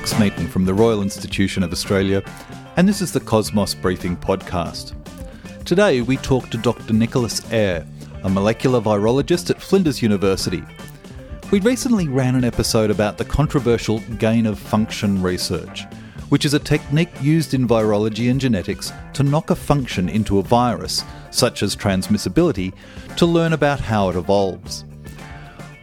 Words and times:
Patrick 0.00 0.18
Smeaton 0.18 0.48
from 0.48 0.64
the 0.64 0.72
Royal 0.72 1.02
Institution 1.02 1.62
of 1.62 1.72
Australia, 1.72 2.22
and 2.78 2.88
this 2.88 3.02
is 3.02 3.12
the 3.12 3.20
Cosmos 3.20 3.74
Briefing 3.74 4.16
Podcast. 4.16 4.94
Today 5.66 6.00
we 6.00 6.16
talk 6.16 6.48
to 6.48 6.56
Dr. 6.56 6.94
Nicholas 6.94 7.42
Eyre, 7.52 7.86
a 8.22 8.30
molecular 8.30 8.80
virologist 8.80 9.50
at 9.50 9.60
Flinders 9.60 10.00
University. 10.00 10.62
We 11.50 11.60
recently 11.60 12.08
ran 12.08 12.34
an 12.34 12.44
episode 12.44 12.90
about 12.90 13.18
the 13.18 13.26
controversial 13.26 13.98
gain 14.18 14.46
of 14.46 14.58
function 14.58 15.20
research, 15.20 15.84
which 16.30 16.46
is 16.46 16.54
a 16.54 16.58
technique 16.58 17.12
used 17.20 17.52
in 17.52 17.68
virology 17.68 18.30
and 18.30 18.40
genetics 18.40 18.94
to 19.12 19.22
knock 19.22 19.50
a 19.50 19.54
function 19.54 20.08
into 20.08 20.38
a 20.38 20.42
virus, 20.42 21.04
such 21.30 21.62
as 21.62 21.76
transmissibility, 21.76 22.72
to 23.18 23.26
learn 23.26 23.52
about 23.52 23.80
how 23.80 24.08
it 24.08 24.16
evolves. 24.16 24.86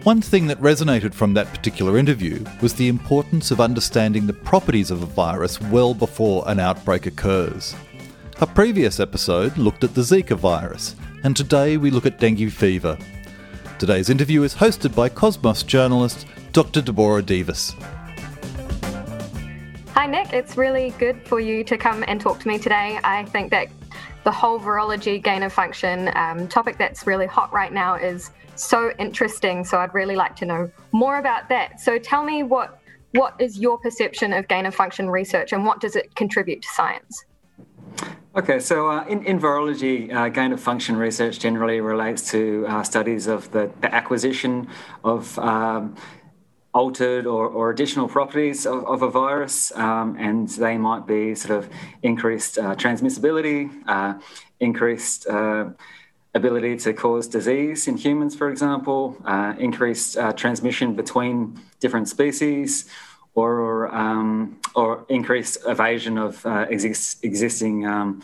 One 0.07 0.21
thing 0.21 0.47
that 0.47 0.61
resonated 0.61 1.13
from 1.13 1.34
that 1.34 1.53
particular 1.53 1.97
interview 1.97 2.41
was 2.61 2.73
the 2.73 2.88
importance 2.88 3.52
of 3.52 3.59
understanding 3.59 4.25
the 4.25 4.31
properties 4.31 4.89
of 4.89 5.03
a 5.03 5.05
virus 5.05 5.59
well 5.59 5.93
before 5.93 6.45
an 6.48 6.61
outbreak 6.61 7.07
occurs. 7.07 7.75
A 8.39 8.48
previous 8.48 9.01
episode 9.01 9.57
looked 9.57 9.84
at 9.84 9.93
the 9.93 9.99
Zika 9.99 10.38
virus, 10.38 10.95
and 11.25 11.35
today 11.35 11.75
we 11.75 11.91
look 11.91 12.05
at 12.05 12.20
dengue 12.20 12.49
fever. 12.49 12.98
Today's 13.79 14.09
interview 14.09 14.43
is 14.43 14.55
hosted 14.55 14.95
by 14.95 15.09
Cosmos 15.09 15.62
journalist 15.63 16.26
Dr. 16.53 16.81
Deborah 16.81 17.21
Devis. 17.21 17.76
Hi, 19.97 20.05
Nick. 20.05 20.31
It's 20.31 20.57
really 20.57 20.91
good 20.99 21.27
for 21.27 21.39
you 21.39 21.63
to 21.63 21.75
come 21.75 22.05
and 22.07 22.21
talk 22.21 22.39
to 22.41 22.47
me 22.47 22.59
today. 22.59 22.99
I 23.03 23.25
think 23.25 23.49
that 23.49 23.67
the 24.25 24.31
whole 24.31 24.59
virology 24.59 25.23
gain 25.23 25.41
of 25.41 25.51
function 25.51 26.11
um, 26.15 26.47
topic 26.47 26.77
that's 26.77 27.07
really 27.07 27.25
hot 27.25 27.51
right 27.51 27.73
now 27.73 27.95
is 27.95 28.29
so 28.53 28.91
interesting. 28.99 29.65
So 29.65 29.79
I'd 29.79 29.95
really 29.95 30.15
like 30.15 30.35
to 30.35 30.45
know 30.45 30.70
more 30.91 31.17
about 31.17 31.49
that. 31.49 31.81
So 31.81 31.98
tell 31.98 32.23
me 32.23 32.43
what 32.43 32.79
what 33.13 33.34
is 33.39 33.57
your 33.57 33.79
perception 33.79 34.34
of 34.34 34.48
gain 34.48 34.67
of 34.67 34.76
function 34.76 35.09
research 35.09 35.51
and 35.51 35.65
what 35.65 35.81
does 35.81 35.95
it 35.95 36.13
contribute 36.13 36.61
to 36.61 36.67
science? 36.67 37.26
Okay, 38.35 38.59
so 38.59 38.91
uh, 38.91 39.04
in, 39.05 39.26
in 39.26 39.39
virology, 39.39 40.13
uh, 40.13 40.29
gain 40.29 40.54
of 40.54 40.59
function 40.59 40.95
research 40.95 41.39
generally 41.39 41.82
relates 41.82 42.29
to 42.29 42.67
uh, 42.70 42.84
studies 42.84 43.26
of 43.26 43.49
the, 43.49 43.71
the 43.82 43.91
acquisition 43.95 44.67
of 45.04 45.39
um, 45.39 45.95
altered 46.73 47.26
or, 47.26 47.48
or, 47.48 47.71
additional 47.71 48.07
properties 48.07 48.65
of, 48.65 48.85
of 48.85 49.01
a 49.01 49.10
virus, 49.10 49.71
um, 49.76 50.15
and 50.20 50.49
they 50.49 50.77
might 50.77 51.07
be 51.07 51.34
sort 51.34 51.57
of 51.57 51.70
increased 52.04 52.57
uh, 52.57 52.76
transmissibility, 52.76 53.71
uh, 53.87 54.13
increased 54.60 55.27
uh, 55.27 55.70
ability 56.35 56.77
to 56.77 56.93
cause 56.93 57.27
disease 57.27 57.88
in 57.88 57.98
humans, 57.98 58.35
for 58.35 58.49
example, 58.49 59.18
uh, 59.26 59.54
increased 59.57 60.18
uh, 60.18 60.34
transmission 60.34 60.93
between 60.93 61.60
different 61.79 62.07
species, 62.07 62.90
or 63.38 63.93
um, 63.93 64.57
or 64.75 65.06
increased 65.09 65.57
evasion 65.68 66.18
of 66.18 66.44
uh, 66.45 66.66
exist, 66.69 67.23
existing 67.23 67.85
um, 67.85 68.22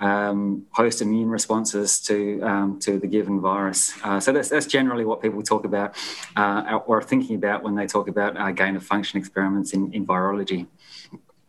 um, 0.00 0.66
host 0.72 1.02
immune 1.02 1.28
responses 1.28 2.00
to 2.00 2.40
um, 2.42 2.78
to 2.80 2.98
the 2.98 3.06
given 3.06 3.40
virus. 3.40 3.92
Uh, 4.02 4.18
so 4.20 4.32
that's 4.32 4.48
that's 4.48 4.66
generally 4.66 5.04
what 5.04 5.22
people 5.22 5.42
talk 5.42 5.64
about 5.64 5.96
uh, 6.36 6.80
or 6.86 6.98
are 6.98 7.02
thinking 7.02 7.36
about 7.36 7.62
when 7.62 7.74
they 7.74 7.86
talk 7.86 8.08
about 8.08 8.36
uh, 8.36 8.50
gain 8.50 8.76
of 8.76 8.82
function 8.82 9.18
experiments 9.18 9.72
in, 9.72 9.92
in 9.92 10.06
virology. 10.06 10.66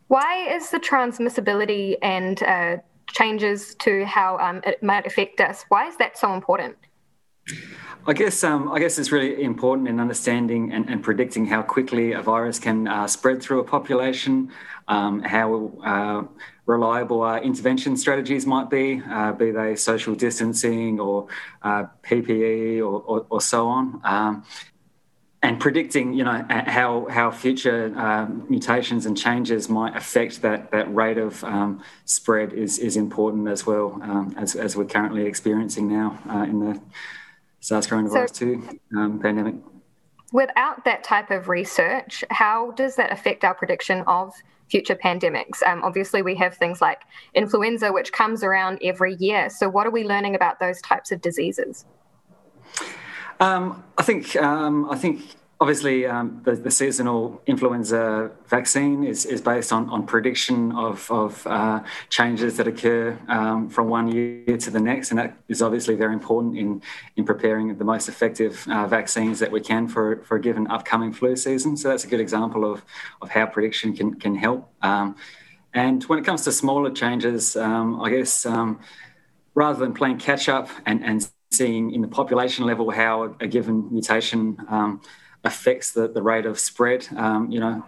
Why 0.07 0.53
is 0.53 0.69
the 0.71 0.79
transmissibility 0.79 1.95
and 2.01 2.41
changes 3.13 3.75
to 3.75 4.05
how 4.05 4.37
um, 4.39 4.61
it 4.65 4.81
might 4.81 5.05
affect 5.05 5.41
us. 5.41 5.65
Why 5.69 5.87
is 5.87 5.97
that 5.97 6.17
so 6.17 6.33
important? 6.33 6.75
I 8.07 8.13
guess 8.13 8.43
um, 8.43 8.71
I 8.71 8.79
guess 8.79 8.97
it's 8.97 9.11
really 9.11 9.43
important 9.43 9.87
in 9.87 9.99
understanding 9.99 10.71
and, 10.73 10.89
and 10.89 11.03
predicting 11.03 11.45
how 11.45 11.61
quickly 11.61 12.13
a 12.13 12.21
virus 12.21 12.57
can 12.57 12.87
uh, 12.87 13.07
spread 13.07 13.41
through 13.41 13.59
a 13.59 13.63
population, 13.63 14.51
um, 14.87 15.21
how 15.21 15.71
uh, 15.85 16.23
reliable 16.71 17.21
our 17.21 17.39
intervention 17.43 17.97
strategies 17.97 18.45
might 18.45 18.69
be, 18.69 19.01
uh, 19.09 19.33
be 19.33 19.51
they 19.51 19.75
social 19.75 20.15
distancing 20.15 20.99
or 20.99 21.27
uh, 21.61 21.83
PPE 22.03 22.79
or, 22.79 23.01
or, 23.01 23.25
or, 23.29 23.41
so 23.41 23.67
on. 23.67 24.01
Um, 24.03 24.45
and 25.43 25.59
predicting, 25.59 26.13
you 26.13 26.23
know, 26.23 26.45
how 26.49 27.07
how 27.09 27.31
future 27.31 27.91
um, 27.97 28.45
mutations 28.47 29.07
and 29.07 29.17
changes 29.17 29.69
might 29.69 29.95
affect 29.95 30.43
that 30.43 30.69
that 30.71 30.93
rate 30.93 31.17
of 31.17 31.43
um, 31.43 31.83
spread 32.05 32.53
is 32.53 32.77
is 32.77 32.95
important 32.95 33.47
as 33.47 33.65
well 33.65 33.99
um, 34.03 34.35
as 34.37 34.55
as 34.55 34.75
we're 34.77 34.85
currently 34.85 35.25
experiencing 35.25 35.87
now 35.87 36.19
uh, 36.29 36.43
in 36.43 36.59
the 36.59 36.79
SARS 37.59 37.87
coronavirus 37.87 38.35
so, 38.35 38.45
two 38.45 38.79
um, 38.95 39.19
pandemic. 39.19 39.55
Without 40.31 40.85
that 40.85 41.03
type 41.03 41.29
of 41.29 41.49
research, 41.49 42.23
how 42.29 42.71
does 42.71 42.95
that 42.95 43.11
affect 43.11 43.43
our 43.43 43.53
prediction 43.53 44.01
of 44.07 44.33
future 44.69 44.95
pandemics? 44.95 45.61
Um, 45.65 45.83
obviously, 45.83 46.21
we 46.21 46.35
have 46.35 46.55
things 46.55 46.81
like 46.81 47.01
influenza, 47.33 47.91
which 47.91 48.11
comes 48.13 48.43
around 48.43 48.79
every 48.81 49.15
year. 49.15 49.49
So, 49.49 49.67
what 49.67 49.85
are 49.85 49.91
we 49.91 50.05
learning 50.05 50.35
about 50.35 50.59
those 50.59 50.81
types 50.81 51.11
of 51.11 51.21
diseases? 51.21 51.85
Um, 53.41 53.83
I 53.97 54.03
think 54.03 54.35
um, 54.37 54.89
I 54.89 54.97
think 54.97 55.21
obviously 55.61 56.07
um, 56.07 56.41
the, 56.43 56.53
the, 56.55 56.71
seasonal 56.71 57.39
influenza 57.45 58.31
vaccine 58.47 59.03
is, 59.03 59.27
is 59.27 59.39
based 59.39 59.71
on, 59.71 59.87
on 59.91 60.07
prediction 60.07 60.71
of, 60.71 61.09
of 61.11 61.45
uh, 61.45 61.79
changes 62.09 62.57
that 62.57 62.67
occur 62.67 63.15
um, 63.27 63.69
from 63.69 63.87
one 63.87 64.11
year 64.11 64.57
to 64.57 64.71
the 64.71 64.79
next, 64.79 65.11
and 65.11 65.19
that 65.19 65.37
is 65.47 65.61
obviously 65.61 65.93
very 65.93 66.13
important 66.13 66.57
in, 66.57 66.81
in 67.15 67.23
preparing 67.23 67.77
the 67.77 67.85
most 67.85 68.09
effective 68.09 68.65
uh, 68.71 68.87
vaccines 68.87 69.37
that 69.37 69.51
we 69.51 69.61
can 69.61 69.87
for, 69.87 70.23
for 70.23 70.37
a 70.37 70.41
given 70.41 70.65
upcoming 70.71 71.13
flu 71.13 71.35
season. 71.35 71.77
So 71.77 71.89
that's 71.89 72.05
a 72.05 72.07
good 72.07 72.19
example 72.19 72.65
of, 72.65 72.83
of 73.21 73.29
how 73.29 73.45
prediction 73.45 73.95
can, 73.95 74.15
can 74.15 74.33
help. 74.33 74.67
Um, 74.81 75.15
and 75.75 76.03
when 76.05 76.17
it 76.17 76.25
comes 76.25 76.43
to 76.45 76.51
smaller 76.51 76.89
changes, 76.89 77.55
um, 77.55 78.01
I 78.01 78.09
guess 78.09 78.47
um, 78.47 78.79
rather 79.53 79.77
than 79.77 79.93
playing 79.93 80.17
catch 80.17 80.49
up 80.49 80.69
and, 80.87 81.05
and 81.05 81.29
seeing 81.51 81.93
in 81.93 82.01
the 82.01 82.07
population 82.07 82.65
level 82.65 82.89
how 82.89 83.35
a, 83.39 83.47
given 83.47 83.87
mutation 83.91 84.57
um, 84.69 85.01
affects 85.43 85.91
the, 85.91 86.07
the 86.07 86.21
rate 86.21 86.45
of 86.45 86.59
spread. 86.59 87.07
Um, 87.15 87.51
you 87.51 87.59
know, 87.59 87.83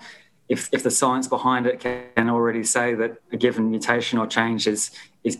if, 0.50 0.70
if 0.72 0.84
the 0.84 0.92
science 0.92 1.28
behind 1.28 1.66
it 1.66 1.80
can 1.80 2.30
already 2.30 2.64
say 2.64 2.94
that 2.96 3.18
a 3.32 3.38
given 3.38 3.72
mutation 3.72 4.20
or 4.20 4.28
change 4.28 4.68
is, 4.68 4.92
is 5.24 5.38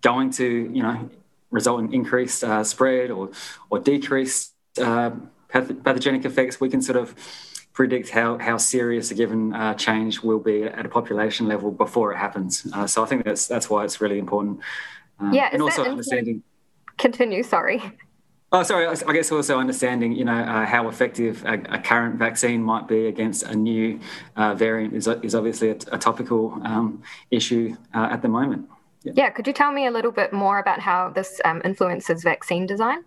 going 0.00 0.30
to, 0.30 0.44
you 0.44 0.82
know, 0.82 1.10
result 1.50 1.80
in 1.80 1.92
increased 1.92 2.44
uh, 2.44 2.62
spread 2.64 3.10
or, 3.10 3.30
or 3.70 3.78
decreased 3.78 4.54
uh, 4.80 5.10
path- 5.48 5.82
pathogenic 5.82 6.24
effects, 6.24 6.60
we 6.60 6.68
can 6.68 6.82
sort 6.82 6.96
of 6.96 7.14
predict 7.72 8.10
how, 8.10 8.38
how 8.38 8.56
serious 8.56 9.10
a 9.10 9.14
given 9.14 9.54
uh, 9.54 9.74
change 9.74 10.20
will 10.20 10.40
be 10.40 10.64
at 10.64 10.84
a 10.84 10.88
population 10.88 11.46
level 11.46 11.70
before 11.70 12.12
it 12.12 12.16
happens. 12.16 12.66
Uh, 12.72 12.86
so 12.86 13.02
I 13.04 13.06
think 13.06 13.24
that's 13.24 13.46
that's 13.46 13.70
why 13.70 13.84
it's 13.84 14.00
really 14.00 14.18
important. 14.18 14.60
Um, 15.20 15.32
yeah, 15.32 15.48
and 15.52 15.62
also 15.62 15.84
understanding 15.84 16.42
continue. 16.96 17.42
Sorry. 17.42 17.82
Oh, 18.50 18.62
sorry. 18.62 18.86
I 18.86 19.12
guess 19.12 19.30
also 19.30 19.58
understanding, 19.58 20.12
you 20.12 20.24
know, 20.24 20.38
uh, 20.38 20.64
how 20.64 20.88
effective 20.88 21.44
a, 21.44 21.60
a, 21.68 21.78
current 21.78 22.16
vaccine 22.16 22.62
might 22.62 22.88
be 22.88 23.06
against 23.06 23.42
a 23.42 23.54
new 23.54 24.00
uh, 24.36 24.54
variant 24.54 24.94
is, 24.94 25.06
is 25.06 25.34
obviously 25.34 25.68
a, 25.68 25.76
a 25.92 25.98
topical 25.98 26.58
um, 26.64 27.02
issue 27.30 27.76
uh, 27.94 28.08
at 28.10 28.22
the 28.22 28.28
moment. 28.28 28.66
Yeah. 29.02 29.12
yeah. 29.16 29.30
Could 29.30 29.46
you 29.46 29.52
tell 29.52 29.70
me 29.70 29.86
a 29.86 29.90
little 29.90 30.12
bit 30.12 30.32
more 30.32 30.58
about 30.58 30.80
how 30.80 31.10
this 31.10 31.42
um, 31.44 31.60
influences 31.62 32.22
vaccine 32.22 32.64
design? 32.64 33.04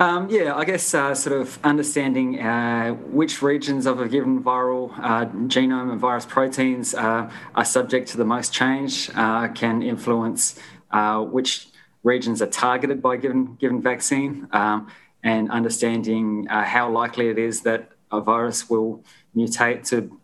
Um, 0.00 0.28
yeah, 0.28 0.56
I 0.56 0.64
guess 0.64 0.92
uh, 0.92 1.14
sort 1.14 1.40
of 1.40 1.56
understanding 1.62 2.40
uh, 2.40 2.94
which 2.94 3.42
regions 3.42 3.86
of 3.86 4.00
a 4.00 4.08
given 4.08 4.42
viral 4.42 4.90
uh, 4.98 5.26
genome 5.46 5.92
and 5.92 6.00
virus 6.00 6.26
proteins 6.26 6.94
uh, 6.94 7.30
are 7.54 7.64
subject 7.64 8.08
to 8.08 8.16
the 8.16 8.24
most 8.24 8.52
change 8.52 9.08
uh, 9.14 9.46
can 9.48 9.82
influence 9.82 10.58
uh, 10.90 11.20
which 11.20 11.68
regions 12.04 12.40
are 12.40 12.46
targeted 12.46 13.02
by 13.02 13.16
given 13.16 13.56
given 13.56 13.82
vaccine, 13.82 14.46
um, 14.52 14.86
and 15.24 15.50
understanding 15.50 16.46
uh, 16.48 16.62
how 16.62 16.88
likely 16.90 17.28
it 17.28 17.38
is 17.38 17.62
that 17.62 17.90
a 18.12 18.20
virus 18.20 18.70
will 18.70 19.02
mutate 19.34 19.88
to 19.88 20.20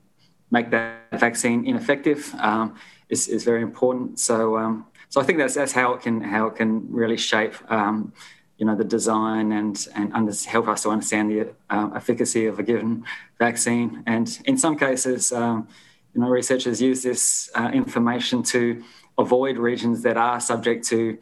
make 0.50 0.70
that 0.70 1.18
vaccine 1.18 1.66
ineffective 1.66 2.32
um, 2.38 2.76
is, 3.08 3.26
is 3.28 3.44
very 3.44 3.62
important. 3.62 4.18
So, 4.20 4.58
um, 4.58 4.86
so 5.08 5.20
I 5.20 5.24
think 5.24 5.38
that's 5.38 5.54
that's 5.54 5.72
how 5.72 5.94
it 5.94 6.02
can 6.02 6.20
how 6.20 6.46
it 6.46 6.54
can 6.54 6.86
really 6.92 7.16
shape. 7.16 7.54
Um, 7.70 8.12
you 8.58 8.66
know 8.66 8.76
the 8.76 8.84
design 8.84 9.52
and 9.52 9.88
and 9.94 10.12
under, 10.12 10.32
help 10.46 10.68
us 10.68 10.82
to 10.82 10.90
understand 10.90 11.30
the 11.30 11.48
uh, 11.70 11.88
efficacy 11.96 12.44
of 12.44 12.58
a 12.58 12.62
given 12.62 13.04
vaccine, 13.38 14.02
and 14.06 14.38
in 14.44 14.58
some 14.58 14.76
cases, 14.76 15.32
um, 15.32 15.66
you 16.14 16.20
know, 16.20 16.28
researchers 16.28 16.82
use 16.82 17.02
this 17.02 17.50
uh, 17.54 17.70
information 17.72 18.42
to 18.42 18.82
avoid 19.16 19.56
regions 19.56 20.02
that 20.02 20.16
are 20.16 20.40
subject 20.40 20.86
to 20.88 21.18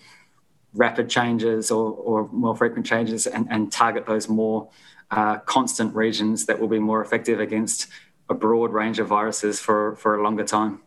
rapid 0.74 1.08
changes 1.08 1.70
or, 1.70 1.92
or 1.92 2.28
more 2.32 2.56
frequent 2.56 2.86
changes 2.86 3.26
and, 3.26 3.46
and 3.50 3.72
target 3.72 4.06
those 4.06 4.28
more 4.28 4.68
uh, 5.10 5.38
constant 5.38 5.94
regions 5.94 6.46
that 6.46 6.60
will 6.60 6.68
be 6.68 6.78
more 6.78 7.00
effective 7.00 7.40
against 7.40 7.88
a 8.28 8.34
broad 8.34 8.72
range 8.72 8.98
of 8.98 9.08
viruses 9.08 9.58
for, 9.60 9.96
for 9.96 10.16
a 10.16 10.22
longer 10.22 10.44
time. 10.44 10.80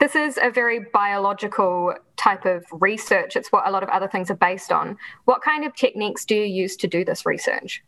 This 0.00 0.14
is 0.14 0.38
a 0.40 0.50
very 0.50 0.80
biological 0.92 1.94
type 2.16 2.44
of 2.44 2.64
research. 2.72 3.36
It's 3.36 3.50
what 3.50 3.66
a 3.66 3.70
lot 3.70 3.82
of 3.82 3.88
other 3.88 4.08
things 4.08 4.30
are 4.30 4.36
based 4.36 4.70
on. 4.70 4.96
What 5.24 5.42
kind 5.42 5.64
of 5.64 5.74
techniques 5.74 6.24
do 6.24 6.36
you 6.36 6.44
use 6.44 6.76
to 6.76 6.86
do 6.86 7.04
this 7.04 7.26
research? 7.26 7.82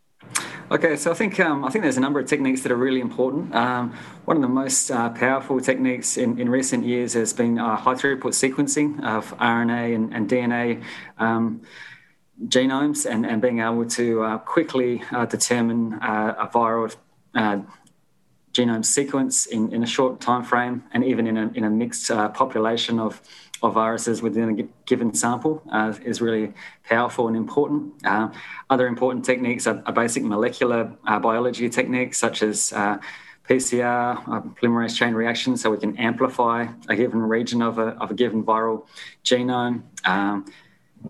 Okay, 0.73 0.95
so 0.95 1.11
I 1.11 1.15
think 1.15 1.41
um, 1.41 1.65
I 1.65 1.71
think 1.71 1.83
there's 1.83 1.97
a 1.97 2.01
number 2.01 2.21
of 2.21 2.29
techniques 2.29 2.63
that 2.63 2.71
are 2.71 2.77
really 2.77 3.01
important. 3.01 3.53
Um, 3.53 3.93
one 4.25 4.37
of 4.37 4.43
the 4.43 4.49
most 4.49 4.89
uh, 4.93 5.11
powerful 5.11 5.61
techniques 5.61 6.17
in, 6.17 6.39
in 6.39 6.49
recent 6.49 6.85
years 6.85 7.15
has 7.15 7.33
been 7.33 7.59
uh, 7.59 7.75
high 7.75 7.95
throughput 7.95 8.35
sequencing 8.39 9.03
of 9.03 9.37
RNA 9.39 9.97
and, 9.97 10.15
and 10.15 10.31
DNA 10.31 10.85
um, 11.19 11.63
genomes, 12.47 13.05
and, 13.05 13.27
and 13.27 13.43
being 13.43 13.59
able 13.59 13.85
to 13.85 14.23
uh, 14.23 14.39
quickly 14.39 15.03
uh, 15.11 15.27
determine 15.27 15.95
uh, 15.95 16.37
a 16.39 16.47
viral 16.47 16.95
uh, 17.35 17.59
genome 18.53 18.85
sequence 18.85 19.47
in, 19.47 19.73
in 19.73 19.83
a 19.83 19.87
short 19.87 20.21
time 20.21 20.45
frame, 20.45 20.85
and 20.93 21.03
even 21.03 21.27
in 21.27 21.37
a, 21.37 21.49
in 21.49 21.65
a 21.65 21.71
mixed 21.71 22.07
population 22.33 23.01
of 23.01 23.21
of 23.63 23.75
viruses 23.75 24.23
within 24.23 24.59
a 24.59 24.63
given 24.87 25.15
sample 25.15 25.63
uh, 25.73 25.93
is 26.05 26.21
really 26.21 26.53
powerful 26.85 27.29
and 27.29 27.37
important. 27.37 27.93
Uh, 28.05 28.29
other 28.69 28.87
important 28.87 29.25
techniques 29.25 29.67
are, 29.67 29.83
are 29.87 29.93
basic 29.93 30.23
molecular 30.23 30.93
uh, 31.07 31.19
biology 31.19 31.69
techniques 31.69 32.19
such 32.19 32.43
as 32.43 32.73
uh, 32.73 32.99
PCR, 33.49 34.17
uh, 34.29 34.41
polymerase 34.41 34.97
chain 34.97 35.13
reaction, 35.13 35.57
so 35.57 35.71
we 35.71 35.77
can 35.79 35.97
amplify 35.99 36.67
a 36.89 36.97
given 36.97 37.21
region 37.21 37.61
of 37.63 37.79
a, 37.79 37.89
of 38.03 38.11
a 38.11 38.15
given 38.15 38.45
viral 38.45 38.87
genome. 39.25 39.83
Um, 40.05 40.47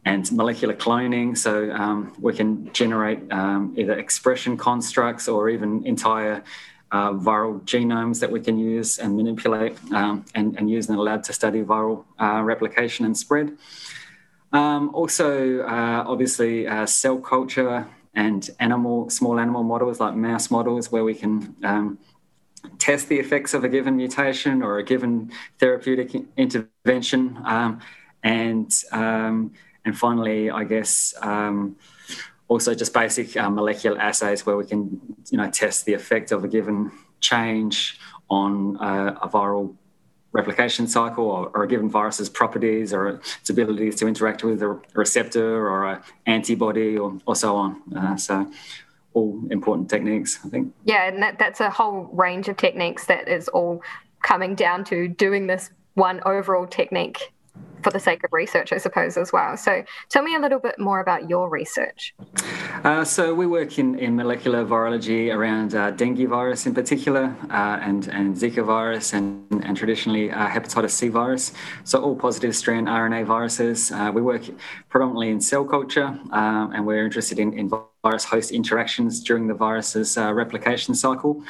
and 0.05 0.31
molecular 0.31 0.75
cloning, 0.75 1.37
so 1.37 1.69
um, 1.73 2.13
we 2.21 2.33
can 2.33 2.73
generate 2.73 3.21
um, 3.33 3.75
either 3.77 3.99
expression 3.99 4.57
constructs 4.57 5.27
or 5.27 5.49
even 5.49 5.85
entire 5.85 6.45
uh, 6.93 7.13
viral 7.13 7.61
genomes 7.63 8.21
that 8.21 8.31
we 8.31 8.41
can 8.41 8.59
use 8.59 8.99
and 8.99 9.17
manipulate 9.17 9.77
um, 9.93 10.25
and, 10.35 10.57
and, 10.59 10.69
use 10.69 10.89
in 10.89 10.97
the 10.97 11.01
lab 11.01 11.23
to 11.23 11.33
study 11.33 11.63
viral 11.63 12.05
uh, 12.21 12.43
replication 12.43 13.05
and 13.07 13.17
spread. 13.17 13.57
Um, 14.53 14.93
also, 14.95 15.61
uh, 15.61 16.05
obviously, 16.07 16.67
uh, 16.67 16.87
cell 16.87 17.19
culture 17.19 17.87
and 18.15 18.51
animal, 18.59 19.09
small 19.09 19.39
animal 19.39 19.63
models 19.63 20.01
like 20.01 20.15
mouse 20.17 20.51
models, 20.51 20.91
where 20.91 21.05
we 21.05 21.15
can 21.15 21.55
um, 21.63 21.99
test 22.79 23.09
the 23.09 23.19
effects 23.19 23.55
of 23.55 23.63
a 23.63 23.69
given 23.69 23.97
mutation 23.97 24.63
or 24.63 24.79
a 24.79 24.83
given 24.83 25.31
therapeutic 25.59 26.11
intervention. 26.37 27.39
Um, 27.45 27.81
and 28.25 28.75
um, 28.91 29.53
and 29.85 29.97
finally, 29.97 30.51
I 30.51 30.65
guess 30.65 31.15
um, 31.23 31.77
also 32.51 32.75
just 32.75 32.93
basic 32.93 33.37
uh, 33.37 33.49
molecular 33.49 33.99
assays 33.99 34.45
where 34.45 34.57
we 34.57 34.67
can 34.67 35.01
you 35.31 35.39
know 35.39 35.49
test 35.49 35.87
the 35.87 35.95
effect 35.95 36.33
of 36.33 36.45
a 36.45 36.49
given 36.49 36.91
change 37.21 37.99
on 38.29 38.77
uh, 38.79 39.15
a 39.23 39.29
viral 39.29 39.75
replication 40.33 40.87
cycle 40.87 41.25
or, 41.25 41.51
or, 41.55 41.65
a 41.65 41.69
given 41.69 41.89
virus's 41.91 42.29
properties 42.29 42.93
or 42.93 43.09
its 43.41 43.51
abilities 43.51 43.97
to 43.97 44.07
interact 44.07 44.45
with 44.45 44.63
a 44.63 44.81
receptor 44.95 45.67
or 45.67 45.87
an 45.87 46.01
antibody 46.27 46.97
or, 46.97 47.19
or 47.27 47.35
so 47.35 47.57
on. 47.57 47.83
Uh, 47.97 48.17
so 48.17 48.49
all 49.13 49.41
important 49.51 49.91
techniques, 49.91 50.39
I 50.45 50.49
think. 50.49 50.73
Yeah, 50.85 51.09
and 51.09 51.21
that, 51.21 51.41
that's 51.41 51.59
a 51.59 51.69
whole 51.69 52.09
range 52.13 52.47
of 52.47 52.57
techniques 52.57 53.07
that 53.07 53.27
is 53.27 53.49
all 53.49 53.83
coming 54.23 54.55
down 54.55 54.85
to 54.85 55.09
doing 55.09 55.49
this 55.49 55.71
one 55.95 56.21
overall 56.25 56.67
technique 56.67 57.33
for 57.83 57.91
the 57.91 58.01
sake 58.01 58.25
of 58.25 58.33
research, 58.33 58.73
I 58.73 58.79
suppose, 58.79 59.17
as 59.17 59.33
well. 59.33 59.57
So 59.57 59.85
tell 60.09 60.23
me 60.23 60.35
a 60.35 60.39
little 60.39 60.59
bit 60.59 60.79
more 60.79 61.01
about 61.01 61.29
your 61.29 61.49
research. 61.49 62.15
Uh, 62.85 63.05
so 63.05 63.35
we 63.35 63.47
work 63.47 63.79
in, 63.79 63.99
in 63.99 64.17
molecular 64.17 64.65
virology 64.65 65.35
around 65.35 65.75
uh, 65.75 65.91
dengue 65.91 66.29
virus 66.29 66.67
in 66.67 66.75
particular, 66.75 67.35
uh, 67.51 67.79
and, 67.83 68.09
and 68.09 68.35
Zika 68.35 68.65
virus, 68.65 69.13
and, 69.13 69.45
and 69.65 69.77
traditionally 69.77 70.31
uh, 70.31 70.49
hepatitis 70.49 70.91
C 70.91 71.09
virus. 71.09 71.53
So 71.85 72.03
all 72.03 72.17
positive 72.17 72.57
strand 72.57 72.89
RNA 72.89 73.27
viruses. 73.27 73.91
Uh, 73.91 74.11
we 74.15 74.23
work 74.23 74.43
predominantly 74.89 75.31
in 75.31 75.41
cell 75.41 75.65
culture, 75.65 76.07
um, 76.33 76.73
and 76.75 76.87
we're 76.87 77.05
interested 77.05 77.39
in, 77.39 77.53
in 77.53 77.71
virus 78.03 78.25
host 78.25 78.51
interactions 78.51 79.23
during 79.23 79.47
the 79.47 79.55
virus's 79.55 80.17
replication 80.17 80.95
cycle 80.95 81.43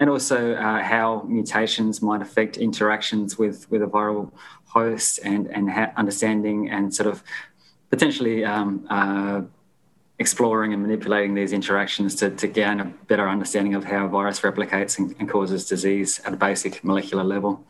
and 0.00 0.10
also 0.10 0.54
uh, 0.54 0.82
how 0.82 1.22
mutations 1.26 2.02
might 2.02 2.20
affect 2.20 2.56
interactions 2.56 3.38
with, 3.38 3.70
with 3.70 3.82
a 3.82 3.86
viral 3.86 4.30
host 4.66 5.20
and, 5.24 5.46
and 5.48 5.70
ha- 5.70 5.92
understanding 5.96 6.68
and 6.68 6.92
sort 6.94 7.08
of 7.08 7.22
potentially 7.90 8.44
um, 8.44 8.86
uh, 8.90 9.42
exploring 10.18 10.72
and 10.72 10.82
manipulating 10.82 11.34
these 11.34 11.52
interactions 11.52 12.14
to, 12.16 12.30
to 12.30 12.46
gain 12.46 12.80
a 12.80 12.84
better 12.84 13.28
understanding 13.28 13.74
of 13.74 13.84
how 13.84 14.04
a 14.06 14.08
virus 14.08 14.40
replicates 14.40 14.98
and, 14.98 15.14
and 15.18 15.28
causes 15.28 15.66
disease 15.66 16.20
at 16.24 16.32
a 16.32 16.36
basic 16.36 16.82
molecular 16.84 17.24
level. 17.24 17.64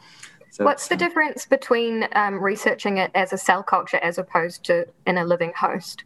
So 0.50 0.64
What's 0.64 0.88
the 0.88 0.96
difference 0.96 1.46
between 1.46 2.06
um, 2.12 2.40
researching 2.40 2.98
it 2.98 3.10
as 3.14 3.32
a 3.32 3.38
cell 3.38 3.62
culture 3.62 3.96
as 3.96 4.18
opposed 4.18 4.62
to 4.64 4.86
in 5.06 5.18
a 5.18 5.24
living 5.24 5.52
host? 5.56 6.04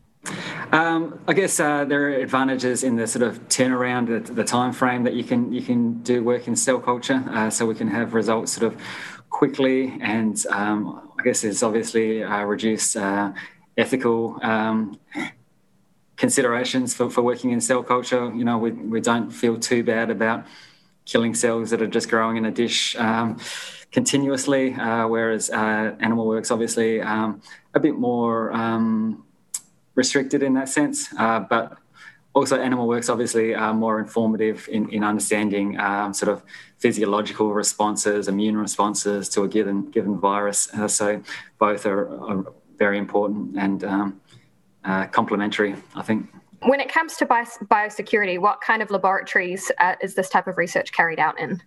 Um, 0.73 1.21
I 1.27 1.33
guess 1.33 1.59
uh, 1.61 1.85
there 1.85 2.09
are 2.09 2.15
advantages 2.17 2.85
in 2.85 2.97
the 2.97 3.07
sort 3.07 3.23
of 3.23 3.49
turnaround, 3.49 4.27
the, 4.27 4.33
the 4.33 4.45
time 4.45 4.73
frame 4.73 5.05
that 5.05 5.15
you 5.15 5.25
can 5.25 5.53
you 5.53 5.63
can 5.63 6.03
do 6.03 6.23
work 6.23 6.47
in 6.47 6.57
cell 6.57 6.79
culture, 6.79 7.25
uh, 7.31 7.49
so 7.49 7.65
we 7.65 7.75
can 7.75 7.89
have 7.89 8.15
results 8.15 8.53
sort 8.53 8.73
of 8.73 8.81
quickly, 9.31 9.97
and 10.01 10.45
um, 10.51 11.11
I 11.19 11.23
guess 11.23 11.43
there's 11.43 11.63
obviously 11.63 12.23
uh, 12.23 12.43
reduced 12.43 12.97
uh, 12.97 13.33
ethical 13.77 14.39
um, 14.43 14.99
considerations 16.17 16.95
for, 16.95 17.09
for 17.09 17.23
working 17.23 17.51
in 17.51 17.61
cell 17.61 17.83
culture. 17.83 18.31
You 18.35 18.45
know, 18.45 18.59
we, 18.59 18.73
we 18.73 19.01
don't 19.01 19.31
feel 19.31 19.59
too 19.59 19.83
bad 19.83 20.11
about 20.11 20.47
killing 21.07 21.35
cells 21.35 21.71
that 21.71 21.81
are 21.81 21.87
just 21.87 22.11
growing 22.11 22.37
in 22.37 22.45
a 22.45 22.51
dish 22.51 22.95
um, 22.97 23.39
continuously, 23.93 24.75
uh, 24.75 25.07
whereas 25.07 25.49
uh, 25.51 25.97
animal 26.01 26.27
work's 26.27 26.51
obviously 26.51 27.01
um, 27.01 27.41
a 27.73 27.81
bit 27.81 27.95
more 27.95 28.53
um, 28.53 29.25
restricted 29.99 30.45
in 30.45 30.55
that 30.55 30.69
sense. 30.69 31.13
Uh, 31.19 31.41
but 31.41 31.77
also, 32.33 32.57
animal 32.61 32.87
works 32.87 33.09
obviously 33.09 33.55
are 33.55 33.75
more 33.75 33.99
informative 33.99 34.69
in, 34.71 34.89
in 34.91 35.03
understanding 35.03 35.79
um, 35.81 36.15
sort 36.15 36.31
of 36.31 36.43
physiological 36.79 37.53
responses, 37.53 38.29
immune 38.29 38.57
responses 38.57 39.29
to 39.31 39.43
a 39.43 39.49
given 39.49 39.91
given 39.91 40.17
virus. 40.21 40.73
Uh, 40.73 40.87
so 40.87 41.21
both 41.59 41.85
are, 41.85 42.09
are, 42.31 42.45
very 42.79 42.99
important 42.99 43.57
and 43.59 43.83
um, 43.83 44.21
uh, 44.85 45.05
complementary, 45.07 45.75
I 45.97 46.03
think. 46.03 46.33
When 46.63 46.79
it 46.79 46.89
comes 46.89 47.17
to 47.17 47.27
biosecurity, 47.27 48.39
what 48.39 48.61
kind 48.61 48.83
of 48.83 48.93
laboratories 48.93 49.73
uh, 49.79 49.97
is 50.01 50.15
this 50.15 50.29
type 50.29 50.47
of 50.47 50.57
research 50.59 50.93
carried 50.93 51.19
out 51.19 51.41
in? 51.41 51.61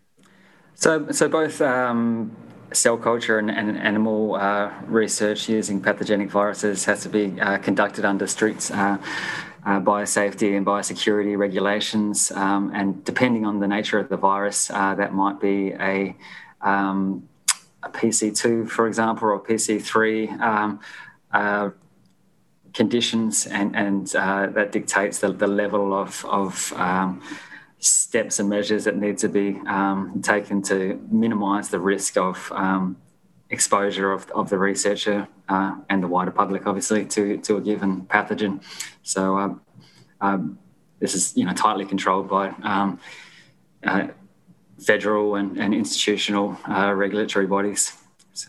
So, 0.76 1.12
so 1.12 1.28
both 1.28 1.62
um, 1.62 2.34
cell 2.74 2.98
culture 2.98 3.38
and, 3.40 3.50
and 3.52 3.78
animal 3.78 4.36
uh, 4.36 4.72
research 4.86 5.50
using 5.50 5.82
pathogenic 5.82 6.30
viruses 6.30 6.86
has 6.86 7.04
to 7.04 7.10
be 7.10 7.40
uh, 7.40 7.58
conducted 7.58 8.06
under 8.06 8.28
strict 8.28 8.72
uh, 8.72 8.98
uh, 9.66 9.80
biosafety 9.80 10.56
and 10.58 10.66
biosecurity 10.66 11.38
regulations. 11.38 12.32
Um, 12.32 12.72
and 12.74 13.04
depending 13.04 13.46
on 13.46 13.60
the 13.60 13.68
nature 13.68 14.00
of 14.00 14.10
the 14.10 14.18
virus, 14.18 14.70
uh, 14.72 14.96
that 14.96 15.14
might 15.14 15.40
be 15.40 15.74
a, 15.74 16.16
um, 16.62 17.28
a, 17.84 17.90
PC2, 17.90 18.70
for 18.70 18.88
example, 18.88 19.28
or 19.28 19.40
PC3 19.40 20.40
um, 20.40 20.80
uh, 21.32 21.70
conditions, 22.74 23.46
and, 23.48 23.76
and 23.76 24.08
that 24.08 24.72
dictates 24.72 25.20
the, 25.20 25.32
the 25.32 25.48
level 25.48 25.94
of, 25.94 26.26
of 26.26 26.74
um, 26.78 27.22
steps 27.82 28.40
and 28.40 28.48
measures 28.48 28.86
that 28.86 28.96
need 28.96 29.18
to 29.18 29.28
be 29.28 29.60
um, 29.68 30.22
taken 30.22 30.62
to 30.62 31.00
minimise 31.12 31.70
the 31.70 31.80
risk 31.80 32.16
of 32.16 32.52
um, 32.52 32.96
exposure 33.50 34.12
of, 34.12 34.30
of 34.32 34.50
the 34.50 34.58
researcher 34.58 35.28
uh, 35.50 35.76
and 35.90 36.02
the 36.02 36.08
wider 36.08 36.32
public, 36.32 36.68
obviously, 36.68 37.06
to, 37.06 37.38
to 37.38 37.58
a 37.58 37.62
given 37.62 38.02
pathogen. 38.04 38.64
So 39.02 39.38
um, 39.38 39.62
um, 40.22 40.60
this 41.00 41.16
is 41.16 41.36
you 41.36 41.44
know 41.44 41.54
tightly 41.54 41.86
controlled 41.86 42.30
by 42.30 42.50
um, 42.62 43.00
uh, 43.84 44.08
federal 44.80 45.36
and, 45.36 45.58
and 45.58 45.74
institutional 45.74 46.58
uh, 46.70 46.94
regulatory 46.94 47.48
bodies. 47.48 47.98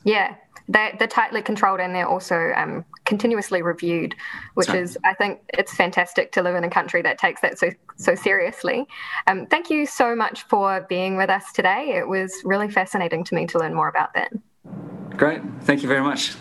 Yeah, 0.05 0.37
they're, 0.69 0.95
they're, 0.99 1.09
tightly 1.09 1.43
controlled 1.43 1.81
and 1.81 1.95
they're 1.95 2.09
also 2.09 2.53
um, 2.57 2.85
continuously 3.05 3.63
reviewed, 3.63 4.15
which 4.55 4.69
right. 4.69 4.79
is, 4.79 4.99
I 5.05 5.15
think, 5.15 5.41
it's 5.49 5.75
fantastic 5.75 6.33
to 6.33 6.43
live 6.43 6.55
in 6.55 6.65
a 6.65 6.71
country 6.71 7.03
that 7.03 7.19
takes 7.19 7.41
that 7.43 7.59
so 7.59 7.71
so 7.97 8.15
seriously. 8.15 8.87
Um, 9.27 9.47
thank 9.47 9.71
you 9.71 9.87
so 9.87 10.15
much 10.15 10.43
for 10.45 10.85
being 10.89 11.17
with 11.17 11.31
us 11.31 11.53
today. 11.53 11.95
It 11.97 12.09
was 12.09 12.41
really 12.45 12.71
fascinating 12.71 13.25
to 13.25 13.35
me 13.35 13.47
to 13.47 13.59
learn 13.59 13.75
more 13.75 13.89
about 13.89 14.15
that. 14.15 14.33
Great. 15.17 15.43
Thank 15.63 15.83
you 15.83 15.89
very 15.89 16.03
much. 16.03 16.35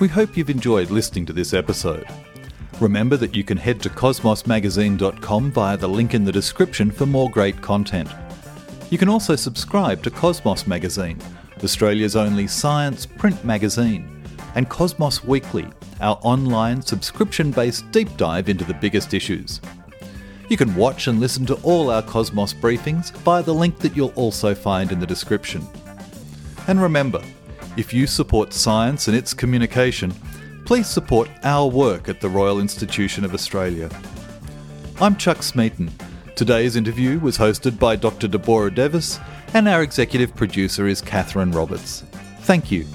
We 0.00 0.06
hope 0.06 0.36
you've 0.36 0.50
enjoyed 0.50 0.90
listening 0.90 1.26
to 1.26 1.32
this 1.32 1.52
episode. 1.52 2.06
Remember 2.80 3.16
that 3.16 3.34
you 3.34 3.42
can 3.42 3.58
head 3.58 3.82
to 3.82 3.90
cosmosmagazine.com 3.90 5.50
via 5.50 5.76
the 5.76 5.88
link 5.88 6.14
in 6.14 6.24
the 6.24 6.30
description 6.30 6.92
for 6.92 7.06
more 7.06 7.28
great 7.28 7.60
content. 7.60 8.08
You 8.90 8.96
can 8.96 9.10
also 9.10 9.36
subscribe 9.36 10.02
to 10.04 10.10
Cosmos 10.10 10.66
Magazine, 10.66 11.18
Australia's 11.62 12.16
only 12.16 12.46
science 12.46 13.04
print 13.04 13.44
magazine, 13.44 14.24
and 14.54 14.70
Cosmos 14.70 15.22
Weekly, 15.22 15.66
our 16.00 16.18
online 16.22 16.80
subscription 16.80 17.50
based 17.50 17.90
deep 17.90 18.16
dive 18.16 18.48
into 18.48 18.64
the 18.64 18.72
biggest 18.72 19.12
issues. 19.12 19.60
You 20.48 20.56
can 20.56 20.74
watch 20.74 21.06
and 21.06 21.20
listen 21.20 21.44
to 21.46 21.56
all 21.56 21.90
our 21.90 22.00
Cosmos 22.00 22.54
briefings 22.54 23.12
via 23.18 23.42
the 23.42 23.52
link 23.52 23.78
that 23.80 23.94
you'll 23.94 24.14
also 24.14 24.54
find 24.54 24.90
in 24.90 25.00
the 25.00 25.06
description. 25.06 25.66
And 26.66 26.80
remember, 26.80 27.22
if 27.76 27.92
you 27.92 28.06
support 28.06 28.54
science 28.54 29.06
and 29.06 29.14
its 29.14 29.34
communication, 29.34 30.12
please 30.64 30.88
support 30.88 31.28
our 31.44 31.68
work 31.68 32.08
at 32.08 32.22
the 32.22 32.28
Royal 32.30 32.58
Institution 32.58 33.26
of 33.26 33.34
Australia. 33.34 33.90
I'm 34.98 35.16
Chuck 35.16 35.42
Smeaton. 35.42 35.90
Today's 36.38 36.76
interview 36.76 37.18
was 37.18 37.36
hosted 37.36 37.80
by 37.80 37.96
Dr. 37.96 38.28
Deborah 38.28 38.72
Davis, 38.72 39.18
and 39.54 39.66
our 39.66 39.82
executive 39.82 40.36
producer 40.36 40.86
is 40.86 41.00
Catherine 41.00 41.50
Roberts. 41.50 42.04
Thank 42.42 42.70
you. 42.70 42.86